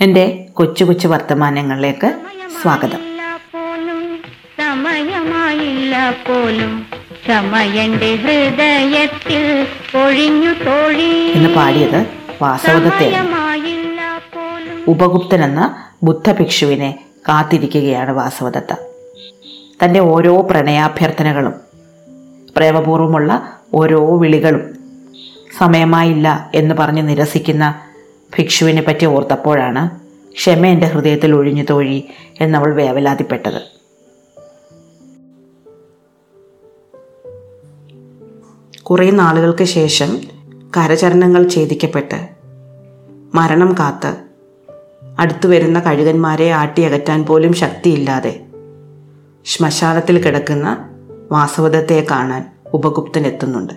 എന്റെ 0.00 0.46
കൊച്ചു 0.54 0.84
കൊച്ചു 0.84 1.08
വർത്തമാനങ്ങളിലേക്ക് 1.08 2.20
സ്വാഗതം. 2.62 2.98
സമയമായില്ല 4.58 6.10
പോലും 6.10 6.86
സമയന്റെ 7.26 8.16
ഹൃദയത്തിൽ 8.16 9.66
ഒഴിഞ്ഞു 9.98 10.64
തോഴി. 10.64 11.32
എന്ന് 11.34 11.54
പാടിയത് 11.54 12.06
വാസവദത്തെ 12.42 13.14
ഉപഗുപ്തൻ 14.88 15.44
എന്ന 15.44 15.84
ബുദ്ധഭിക്ഷുവിനെ 16.02 16.98
കാത്തിരിക്കുകയാണ് 17.28 18.10
വാസവദത്ത. 18.10 18.74
തന്റെ 19.84 20.00
ഓരോ 20.00 20.40
പ്രണയാഭ്യർത്ഥനകളും 20.50 21.54
പ്രേമപൂർവമുള്ള 22.56 23.58
ഓരോ 23.74 24.18
വിളികളും 24.18 24.62
സമയമായില്ല 25.58 26.50
എന്ന് 26.54 26.74
പറഞ്ഞ് 26.74 27.08
നിരസിക്കുന്ന 27.08 27.89
ഭിക്ഷുവിനെ 28.38 28.82
പറ്റി 28.82 29.06
ഓർത്തപ്പോഴാണ് 29.06 30.00
ക്ഷമ 30.32 30.66
എന്റെ 30.66 30.86
ഹൃദയത്തിൽ 30.86 31.34
ഒഴിഞ്ഞു 31.34 31.64
തോഴി 31.70 32.08
എന്നവൾ 32.40 32.74
വേവലാതിപ്പെട്ടത്. 32.74 33.80
കുറേ 38.82 39.10
നാളുകൾക്ക് 39.10 39.64
ശേഷം 39.64 40.20
കരചരണങ്ങൾ 40.76 41.48
ഛേദിക്കപ്പെട്ട് 41.48 42.28
മരണം 43.34 43.76
കാത്ത് 43.78 44.16
അടുത്തു 45.18 45.48
വരുന്ന 45.48 45.80
കഴുകന്മാരെ 45.80 46.50
ആട്ടിയകറ്റാൻ 46.50 47.26
പോലും 47.26 47.52
ശക്തിയില്ലാതെ 47.52 48.46
ശ്മശാനത്തിൽ 49.44 50.22
കിടക്കുന്ന 50.22 50.88
വാസവദത്തെ 51.32 52.06
കാണാൻ 52.10 52.50
ഉപഗുപ്തൻ 52.74 53.26
എത്തുന്നുണ്ട്. 53.26 53.72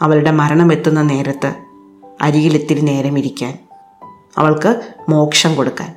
അവളുടെ 0.00 0.30
മരണം 0.30 0.72
എത്തുന്ന 0.72 1.02
നേരത്ത് 1.02 1.71
അരികിലിത്തിരി 2.20 2.80
നേരം 2.80 3.18
ഇരിക്കാൻ 3.18 3.58
അവൾക്ക് 4.38 4.82
മോക്ഷം 5.08 5.54
കൊടുക്കാൻ. 5.54 5.96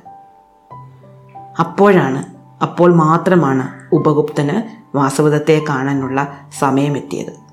അപ്പോഴാണ് 1.58 2.24
അപ്പോൾ 2.62 2.94
മാത്രമാണ് 2.94 3.94
ഉപഗുപ്തന് 3.94 4.86
വാസവദത്തെ 4.96 5.64
കാണാനുള്ള 5.68 6.38
സമയമെത്തിയത്. 6.58 7.46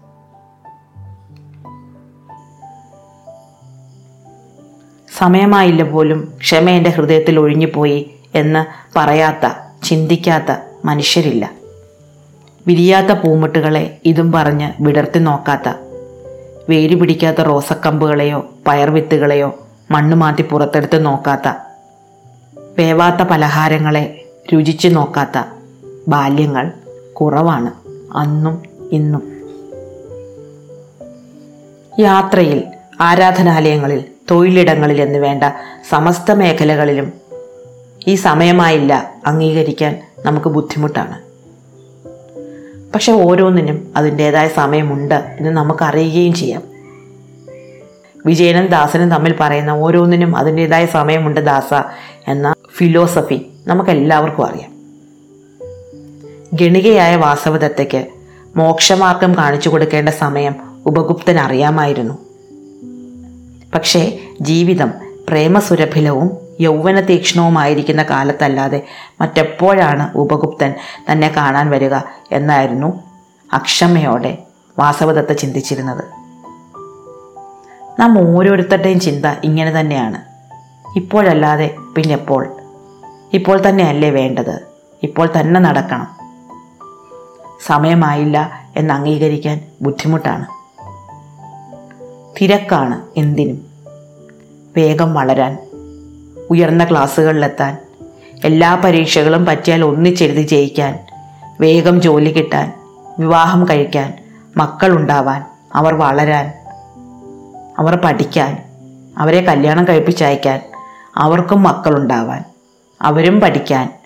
സമയമായില്ല 5.18 5.84
പോലും 5.84 6.34
ക്ഷമ 6.38 6.70
എന്റെ 6.70 6.90
ഹൃദയത്തിൽ 6.90 7.40
ഒഴിഞ്ഞുപോയി 7.40 8.16
എന്ന് 8.36 8.66
പറയാത്ത 8.96 9.50
ചിന്തിക്കാത്ത 9.84 10.56
മനുഷ്യരില്ല. 10.86 11.52
വിരിയാത്ത 12.68 13.08
പൂമുട്ടുകളെ 13.08 14.02
ഇതും 14.06 14.32
പറഞ്ഞ് 14.32 14.72
വിടർത്തി 14.82 15.20
നോക്കാത്ത 15.20 15.83
വേര് 16.70 16.96
പിടിക്കാത്ത 16.96 17.42
റോസക്കമ്പുകളെയോ 17.42 18.46
പയർവിത്തുകളെയോ 18.68 19.60
മണ്ണ് 19.92 20.16
മാറ്റി 20.16 20.42
പുറത്തെടുത്ത് 20.42 21.06
നോക്കാത്ത. 21.06 21.54
വേവാത്ത 22.80 23.16
പലഹാരങ്ങളെ 23.16 24.26
രുചിച്ചു 24.54 24.88
നോക്കാത്ത. 24.88 25.44
ബാല്യങ്ങൾ 26.08 26.72
കുറവാണ് 27.14 27.72
അന്നും 28.18 28.64
ഇന്നും. 28.92 29.34
യാത്രയിൽ 32.00 32.64
ആരാധനാലയങ്ങളിൽ 33.02 34.04
തൊഴിലിടങ്ങളിൽ 34.32 35.02
എന്ന് 35.02 35.20
വേണ്ട 35.20 35.44
സമസ്ത 35.90 36.32
മേഖലകളിലും 36.32 37.14
ഈ 38.08 38.16
സമയമായില്ല 38.16 39.14
അംഗീകരിക്കാൻ 39.26 40.02
നമുക്ക് 40.26 40.48
ബുദ്ധിമുട്ടാണ്. 40.48 41.23
പക്ഷെ 42.94 43.12
ഓരോന്നിനും 43.12 43.94
അതിന്റെതായ 43.96 44.48
സമയമുണ്ട് 44.48 45.16
എന്ന് 45.16 45.50
നമുക്കറിയുകയും 45.50 46.34
ചെയ്യാം. 46.34 46.64
വിജയനും 48.26 48.68
ദാസനും 48.68 49.12
തമ്മിൽ 49.12 49.36
പറയുന്ന 49.40 49.72
ഓരോന്നിനും 49.72 50.38
അതിന്റെതായ 50.38 50.86
സമയമുണ്ട് 50.86 51.46
ദാസ 51.46 51.74
എന്ന 52.28 52.56
ഫിലോസഫി 52.78 53.46
നമുക്കെല്ലാവർക്കും 53.68 54.46
അറിയാം. 54.46 54.74
ഗണികയായ 56.54 57.16
വാസവദത്തയ്ക്ക് 57.16 58.06
മോക്ഷമാർഗം 58.56 59.38
കാണിച്ചു 59.38 59.70
കൊടുക്കേണ്ട 59.70 60.10
സമയം 60.10 60.56
ഉപഗുപ്തൻ 60.86 61.40
അറിയാമായിരുന്നു 61.40 62.18
പക്ഷേ 63.76 64.20
ജീവിതം 64.42 64.94
പ്രേമസുരഭിലവും 65.28 66.43
യൗവന 66.62 67.00
തീക്ഷ്ണവുമായിരിക്കുന്ന 67.00 68.04
കാലത്തല്ലാതെ 68.04 68.84
മറ്റെപ്പോഴാണ് 69.22 70.18
ഉപഗുപ്തൻ 70.18 70.74
തന്നെ 71.12 71.34
കാണാൻ 71.38 71.70
വരിക 71.70 71.96
എന്നായിരുന്നു 72.32 73.04
അക്ഷമയോടെ 73.54 74.38
വാസവദത്ത 74.80 75.32
ചിന്തിച്ചിരുന്നത്. 75.32 76.04
നാം 78.00 78.38
ഓരോരുത്തരുടെയും 78.38 79.00
ചിന്ത 79.00 79.26
ഇങ്ങനെ 79.44 79.80
തന്നെയാണ്. 79.80 80.22
ഇപ്പോഴല്ലാതെ 80.98 81.76
പിന്നെപ്പോൾ. 81.96 82.56
ഇപ്പോൾ 83.34 83.70
തന്നെയല്ലേ 83.70 84.10
വേണ്ടത്? 84.10 84.60
ഇപ്പോൾ 85.04 85.30
തന്നെ 85.40 85.60
നടക്കണം. 85.60 86.08
സമയമായില്ല 87.66 88.52
എന്ന് 88.76 88.94
അംഗീകരിക്കാൻ 88.94 89.62
ബുദ്ധിമുട്ടാണ്. 89.82 90.46
തിരക്കാണ് 92.42 93.02
എന്തിനും. 93.18 93.66
വേഗം 94.78 95.14
വളരാൻ 95.14 95.58
ഉയർന്ന 96.50 96.84
ക്ലാസ്സുകളിലെത്താൻ 96.84 97.78
എല്ലാ 98.44 98.76
പരീക്ഷകളും 98.76 99.46
പറ്റിയാൽ 99.46 99.84
ഒന്നിച്ചെഴുതി 99.84 100.42
ജയിക്കാൻ 100.42 101.00
വേഗം 101.62 102.02
ജോലി 102.02 102.32
കിട്ടാൻ 102.32 102.74
വിവാഹം 103.20 103.70
കഴിക്കാൻ 103.70 104.14
മക്കളുണ്ടാവാൻ 104.58 105.46
അവർ 105.74 105.94
വളരാൻ 105.94 106.54
അവർ 107.78 107.96
പഠിക്കാൻ 107.96 108.64
അവരെ 109.18 109.42
കല്യാണം 109.42 109.88
കഴിപ്പിച്ചയക്കാൻ 109.88 110.62
അവർക്കും 111.16 111.64
മക്കളുണ്ടാവാൻ 111.64 112.44
അവരും 113.02 113.40
പഠിക്കാൻ. 113.40 114.00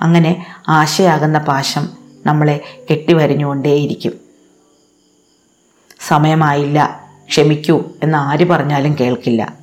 അങ്ങനെ 0.00 0.46
ആശയാകുന്ന 0.68 1.38
പാശം 1.38 1.88
നമ്മളെ 2.26 2.60
കെട്ടിവരിഞ്ഞുകൊണ്ടേയിരിക്കും. 2.90 4.12
സമയമായില്ല 6.00 7.00
ക്ഷമിക്കൂ 7.28 7.84
എന്ന് 8.02 8.18
ആര് 8.18 8.48
പറഞ്ഞാലും 8.48 8.96
കേൾക്കില്ല. 9.00 9.59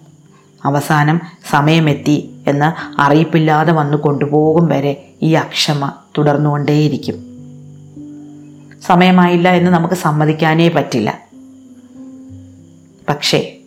അവസാനം 0.66 1.22
സമയമെത്തി 1.50 2.44
എന്ന് 2.48 3.02
അറിയിപ്പില്ലാതെ 3.02 3.74
വന്നു 3.74 3.98
കൊണ്ടുപോകും 3.98 4.68
വരെ 4.68 5.08
ഈ 5.22 5.34
അക്ഷമ 5.34 5.92
തുടർന്നുകൊണ്ടേയിരിക്കും. 6.18 7.16
സമയമായില്ല 8.88 9.50
എന്ന് 9.50 9.72
നമുക്ക് 9.72 9.96
സമ്മതിക്കാനേ 9.96 10.70
പറ്റില്ല. 10.70 11.20
പക്ഷേ 13.10 13.58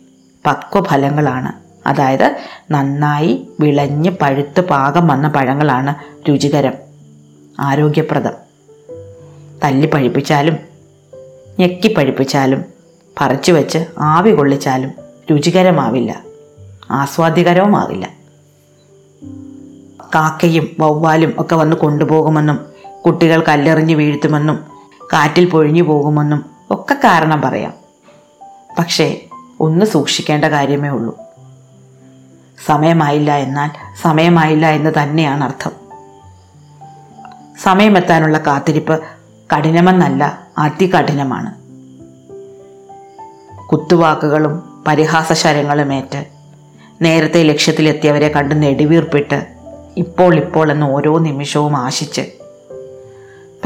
പക്വഫലങ്ങളാണ്. 0.45 1.51
അതായത് 1.87 2.37
നന്നായി 2.71 3.47
വിളഞ്ഞ് 3.59 4.09
പഴുത്ത് 4.21 4.61
പാകം 4.61 5.07
വന്ന 5.07 5.27
പഴങ്ങളാണ് 5.27 5.95
രുചികരം 6.29 6.73
ആരോഗ്യപ്രദം. 7.59 8.33
തല്ലി 9.63 9.87
പഴിപ്പിച്ചാലും 9.87 10.57
ഞെക്കി 11.59 11.93
പഴിപ്പിച്ചാലും 11.93 12.65
പറിച്ചു 13.21 13.51
വെച്ച് 13.51 13.85
ആവി 13.99 14.31
കൊള്ളിച്ചാലും 14.31 14.91
രുചികരമാവില്ല. 15.31 16.30
ആസ്വാദ്യകരവുമാവില്ല 16.91 18.09
കാക്കയും 20.15 20.69
വവ്വാലും 20.79 21.33
ഒക്കെ 21.37 21.55
വന്ന് 21.55 21.75
കൊണ്ടുപോകുമെന്നും 21.75 22.65
കുട്ടികൾ 23.05 23.43
കല്ലെറിഞ്ഞ് 23.47 23.93
വീഴ്ത്തുമെന്നും 23.93 24.65
കാറ്റിൽ 25.13 25.49
പൊഴിഞ്ഞു 25.49 25.83
പോകുമെന്നും 25.83 26.45
ഒക്കെ 26.71 26.93
കാരണം 26.93 27.41
പറയാം. 27.41 27.73
പക്ഷേ 28.79 29.21
ഒന്ന് 29.59 29.85
സൂക്ഷിക്കേണ്ട 29.85 30.45
കാര്യമേ 30.45 30.89
ഉള്ളൂ. 30.89 31.17
സമയമായില്ല 32.65 33.35
എന്നാൽ 33.35 33.69
സമയമായില്ല 34.01 34.69
എന്ന് 34.69 34.91
തന്നെയാണ് 35.03 35.43
അർത്ഥം. 35.43 35.71
സമയമെത്താനുള്ള 37.61 38.37
കാത്തിരിപ്പ് 38.37 39.01
കഠിനമെന്നല്ല 39.57 40.47
അതികഠിനമാണ്. 40.57 41.61
കുത്തുവാക്കുകളും 43.67 44.83
പരിഹാസശരങ്ങളുമേറ്റ് 44.87 46.40
നേരത്തെ 47.01 47.43
ലക്ഷ്യത്തിലെത്തിയവരെ 47.43 48.27
കണ്ട് 48.27 48.63
നെടുവീർപ്പിട്ട് 48.63 49.47
ഇപ്പോൾ 49.97 50.35
ഇപ്പോൾ 50.35 50.71
എന്ന് 50.71 50.85
ഓരോ 50.85 51.17
നിമിഷവും 51.17 51.77
ആശിച്ച്. 51.77 52.31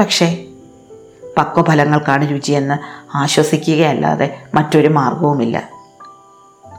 പക്ഷേ 0.00 0.44
പക്വഫലങ്ങൾക്കാണ് 1.38 2.30
രുചിയെന്ന് 2.30 2.74
ആശ്വസിക്കുകയല്ലാതെ 3.16 4.36
മറ്റൊരു 4.54 4.88
മാർഗവുമില്ല 4.88 5.70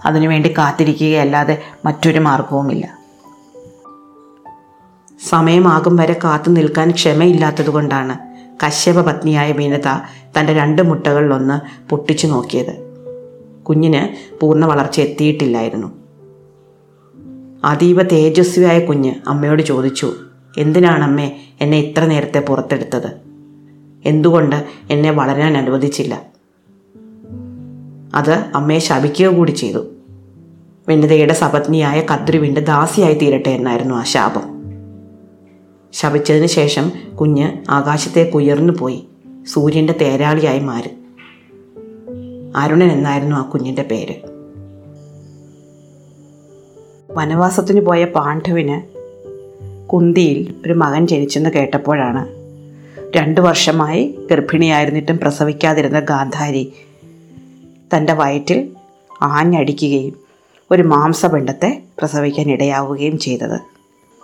അതിനുവേണ്ടി 0.06 0.54
കാത്തിരിക്കുകയല്ലാതെ 0.58 1.62
മറ്റൊരു 1.86 2.20
മാർഗവുമില്ല 2.20 2.98
സമയമാകും 5.30 5.96
വരെ 5.96 6.16
കാത്തു 6.24 6.50
നിൽക്കാൻ 6.50 6.92
ക്ഷമയില്ലാത്തതുകൊണ്ടാണ് 6.92 8.18
കശ്യപ 8.66 9.02
പത്നിയായ 9.02 9.52
വിനത 9.52 9.88
തന്റെ 10.40 10.54
രണ്ട് 10.54 10.82
മുട്ടകളിലൊന്ന് 10.82 11.90
പൊട്ടിച്ചു 11.90 12.28
നോക്കിയത്. 12.28 12.74
കുഞ്ഞിന് 13.64 14.36
പൂർണ 14.40 14.66
വളർച്ച 14.66 15.00
എത്തിയിട്ടില്ലായിരുന്നു. 15.00 16.07
അതീവ 17.66 18.02
തേജസ്വിയായ 18.02 18.80
കുഞ്ഞ് 18.80 19.14
അമ്മയോട് 19.28 19.62
ചോദിച്ചു 19.62 20.14
എന്തിനാണ് 20.58 21.04
അമ്മേ 21.04 21.38
എന്നെ 21.62 21.78
ഇത്ര 21.78 22.06
നേരത്തെ 22.06 22.40
പുറത്തെടുത്തത്? 22.40 23.12
എന്തുകൊണ്ട് 24.06 24.66
എന്നെ 24.90 25.12
വളരാൻ 25.12 25.58
അനുവദിച്ചില്ല? 25.58 26.22
അത് 28.16 28.32
അമ്മയെ 28.32 28.80
ശപിക്കുക 28.80 29.28
കൂടി 29.28 29.52
ചെയ്തു. 29.52 29.86
വെണ്ണിതയുടെ 30.88 31.34
സപത്നിയായ 31.34 32.02
കദ്രുവിന്റെ 32.02 32.62
ദാസിയായി 32.62 33.14
തീരട്ടെ 33.14 33.50
എന്നായിരുന്നു 33.50 33.96
ആ 33.96 34.04
ശാപം. 34.04 34.58
ശപിച്ചതിന് 35.94 36.46
ശേഷം 36.46 36.92
കുഞ്ഞ് 37.22 37.52
ആകാശത്തേക്ക് 37.70 38.38
ഉയർന്നു 38.38 38.74
പോയി 38.74 39.08
സൂര്യന്റെ 39.46 39.94
തേരാളിയായി 40.02 40.60
മാറി. 40.60 40.90
അരുണൻ 42.56 42.92
എന്നായിരുന്നു 42.92 43.36
ആ 43.36 43.42
കുഞ്ഞിന്റെ 43.42 43.84
പേര്. 43.84 44.37
വനവാസത്തിന് 47.18 47.82
പോയ 47.82 48.06
പാണ്ഡുവിന് 48.06 48.82
കുന്തിയിൽ 49.88 50.56
ഒരു 50.66 50.74
മകൻ 50.74 51.08
ജനിച്ചെന്ന് 51.08 51.50
കേട്ടപ്പോഴാണ്. 51.50 52.28
രണ്ടു 53.18 53.42
വർഷമായി 53.42 54.20
ഗർഭിണിയായിരുന്നിട്ടും 54.32 55.18
പ്രസവിക്കാതിരുന്ന 55.18 56.00
ഗാന്ധാരി 56.00 56.74
തന്റെ 57.96 58.14
വയറ്റിൽ 58.14 58.70
ആഞ്ഞടിക്കുകയും 59.22 60.14
ഒരു 60.72 60.84
മാംസപിണ്ഡത്തെ 60.84 61.82
പ്രസവിക്കാൻ 62.00 62.52
ഇടയാവുകയും 62.52 63.20
ചെയ്തത്. 63.20 63.60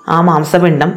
ആ 0.09 0.21
മാംസപിണ്ഡം 0.21 0.93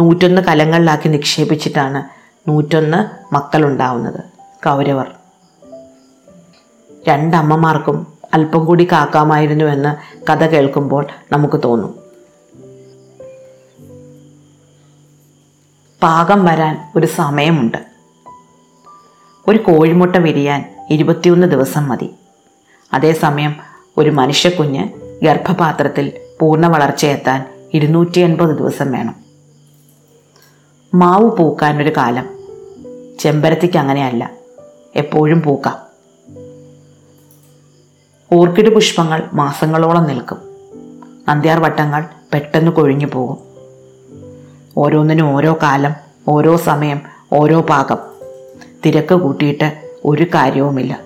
നൂറ്റൊന്ന് 0.00 0.42
കലങ്ങളിലാക്കി 0.42 1.08
നിക്ഷേപിച്ചിട്ടാണ് 1.08 2.02
നൂറ്റൊന്ന് 2.50 3.34
മക്കളുണ്ടാവുന്നത് 3.34 4.20
കൗരവർ. 4.64 5.10
രണ്ടമ്മമാർക്കും 7.08 8.06
അല്പം 8.34 8.64
കൂടി 8.64 8.88
കാക്കാമായിരുന്നുവെന്ന് 8.92 10.07
കഥ 10.28 10.46
കേൾക്കുമ്പോൾ 10.46 11.06
നമുക്ക് 11.32 11.60
തോന്നും. 11.64 11.94
പാകം 16.02 16.44
വരാൻ 16.44 16.92
ഒരു 16.96 17.06
സമയമുണ്ട്. 17.06 17.78
ഒരു 19.48 19.58
കോഴിമുട്ട 19.58 20.16
വിരിയാൻ 20.16 20.86
ഇരുപത്തിയൊന്ന് 20.90 21.46
ദിവസം 21.46 21.88
മതി. 21.88 22.14
അതേസമയം 22.92 23.56
ഒരു 23.96 24.10
മനുഷ്യക്കുഞ്ഞ് 24.10 24.88
ഗർഭപാത്രത്തിൽ 25.22 26.12
പൂർണ 26.40 26.66
വളർച്ചയെത്താൻ 26.66 27.68
ഇരുന്നൂറ്റി 27.74 28.18
എൺപത് 28.18 28.58
ദിവസം 28.58 28.92
വേണം. 28.92 29.14
മാവ് 30.94 31.36
പൂക്കാൻ 31.36 31.82
ഒരു 31.82 31.96
കാലം. 31.96 32.38
ചെമ്പരത്തിക്ക് 33.18 33.78
അങ്ങനെയല്ല. 33.78 34.30
എപ്പോഴും 34.96 35.42
പൂക്കാം. 35.42 35.87
ഓർക്കിഡ് 38.32 38.74
പുഷ്പങ്ങൾ 38.74 39.22
മാസങ്ങളോളം 39.32 40.04
നിൽക്കും. 40.04 40.38
വട്ടങ്ങൾ 41.60 42.04
പെട്ടെന്ന് 42.34 42.70
കൊഴിഞ്ഞു 42.70 43.06
പോകും. 43.06 43.38
ഓരോന്നിനും 44.76 45.36
ഓരോ 45.36 45.58
കാലം 45.62 45.94
ഓരോ 46.28 46.56
സമയം 46.56 47.00
ഓരോ 47.32 47.60
പാകം. 47.60 47.98
തിരക്ക് 48.86 49.14
കൂട്ടിയിട്ട് 49.14 49.90
ഒരു 50.04 50.22
കാര്യവുമില്ല. 50.22 51.00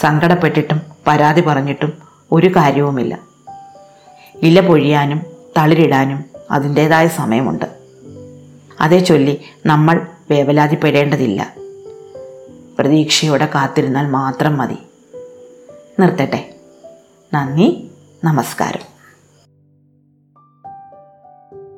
സങ്കടപ്പെട്ടിട്ടും 0.00 0.80
പരാതി 1.06 1.40
പറഞ്ഞിട്ടും 1.40 1.92
ഒരു 2.32 2.46
കാര്യവുമില്ല. 2.46 3.18
ഇല 4.42 4.66
പൊഴിയാനും 4.66 5.20
തളിരിടാനും 5.58 6.24
അതിന്റേതായ 6.50 7.08
സമയമുണ്ട്. 7.08 7.64
അതേ 8.80 8.98
ചൊല്ലി 8.98 9.40
നമ്മൾ 9.66 10.06
വേവലാതിപ്പെടേണ്ടതില്ല. 10.30 11.54
പ്രതീക്ഷയോടെ 12.78 13.48
കാത്തിരുന്നാൽ 13.54 14.06
മാത്രം 14.06 14.58
മതി. 14.58 14.78
നിർത്തട്ടെ. 15.98 16.54
നന്ദി 17.34 17.90
നമസ്കാരം. 18.24 18.91